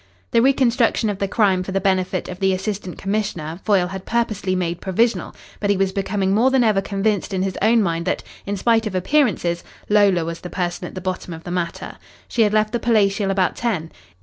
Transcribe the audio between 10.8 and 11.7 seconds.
at the bottom of the